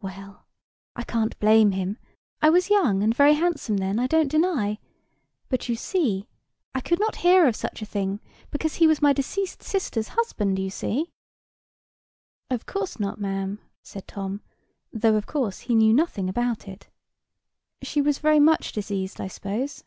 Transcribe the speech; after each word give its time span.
Well, 0.00 0.46
I 0.96 1.02
can't 1.02 1.38
blame 1.40 1.72
him; 1.72 1.98
I 2.40 2.48
was 2.48 2.70
young, 2.70 3.02
and 3.02 3.14
very 3.14 3.34
handsome 3.34 3.76
then, 3.76 3.98
I 3.98 4.06
don't 4.06 4.30
deny: 4.30 4.78
but 5.50 5.68
you 5.68 5.76
see, 5.76 6.26
I 6.74 6.80
could 6.80 6.98
not 6.98 7.16
hear 7.16 7.46
of 7.46 7.54
such 7.54 7.82
a 7.82 7.84
thing, 7.84 8.20
because 8.50 8.76
he 8.76 8.86
was 8.86 9.02
my 9.02 9.12
deceased 9.12 9.62
sister's 9.62 10.08
husband, 10.16 10.58
you 10.58 10.70
see?" 10.70 11.12
"Of 12.48 12.64
course 12.64 12.98
not, 12.98 13.20
ma'am," 13.20 13.58
said 13.82 14.08
Tom; 14.08 14.40
though, 14.90 15.16
of 15.16 15.26
course, 15.26 15.58
he 15.58 15.74
knew 15.74 15.92
nothing 15.92 16.30
about 16.30 16.66
it. 16.66 16.88
"She 17.82 18.00
was 18.00 18.20
very 18.20 18.40
much 18.40 18.72
diseased, 18.72 19.20
I 19.20 19.28
suppose?" 19.28 19.84